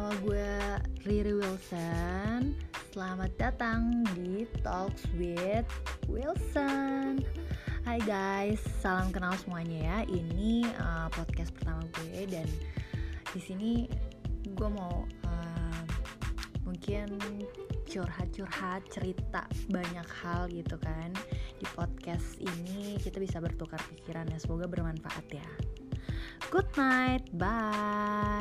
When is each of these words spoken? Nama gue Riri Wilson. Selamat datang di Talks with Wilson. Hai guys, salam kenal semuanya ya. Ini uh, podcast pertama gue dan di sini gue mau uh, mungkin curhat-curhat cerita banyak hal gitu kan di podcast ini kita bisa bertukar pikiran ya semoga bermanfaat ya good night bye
Nama 0.00 0.16
gue 0.24 0.52
Riri 1.04 1.36
Wilson. 1.36 2.56
Selamat 2.88 3.36
datang 3.36 4.00
di 4.16 4.48
Talks 4.64 5.04
with 5.20 5.68
Wilson. 6.08 7.20
Hai 7.84 8.00
guys, 8.08 8.64
salam 8.80 9.12
kenal 9.12 9.36
semuanya 9.36 9.76
ya. 9.76 9.98
Ini 10.08 10.64
uh, 10.80 11.12
podcast 11.12 11.52
pertama 11.52 11.84
gue 12.00 12.24
dan 12.32 12.48
di 13.36 13.44
sini 13.44 13.92
gue 14.56 14.68
mau 14.72 15.04
uh, 15.04 15.84
mungkin 16.64 17.20
curhat-curhat 17.84 18.88
cerita 18.88 19.44
banyak 19.68 20.08
hal 20.24 20.48
gitu 20.48 20.80
kan 20.80 21.12
di 21.60 21.68
podcast 21.76 22.40
ini 22.40 22.96
kita 23.04 23.20
bisa 23.20 23.36
bertukar 23.36 23.84
pikiran 23.92 24.32
ya 24.32 24.40
semoga 24.40 24.64
bermanfaat 24.64 25.28
ya 25.28 25.48
good 26.48 26.72
night 26.80 27.28
bye 27.36 28.39